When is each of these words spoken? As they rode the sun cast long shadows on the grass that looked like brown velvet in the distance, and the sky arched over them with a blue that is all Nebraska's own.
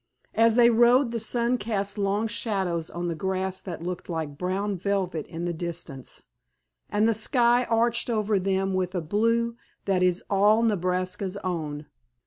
As 0.33 0.55
they 0.55 0.71
rode 0.71 1.11
the 1.11 1.19
sun 1.19 1.59
cast 1.59 1.95
long 1.99 2.27
shadows 2.27 2.89
on 2.89 3.07
the 3.07 3.13
grass 3.13 3.61
that 3.61 3.83
looked 3.83 4.09
like 4.09 4.35
brown 4.35 4.75
velvet 4.75 5.27
in 5.27 5.45
the 5.45 5.53
distance, 5.53 6.23
and 6.89 7.07
the 7.07 7.13
sky 7.13 7.65
arched 7.65 8.09
over 8.09 8.39
them 8.39 8.73
with 8.73 8.95
a 8.95 8.99
blue 9.01 9.57
that 9.85 10.01
is 10.01 10.23
all 10.27 10.63
Nebraska's 10.63 11.37
own. 11.43 11.85